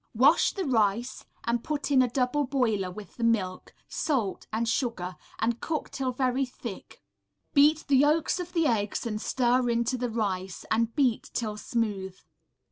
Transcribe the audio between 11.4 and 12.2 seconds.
smooth.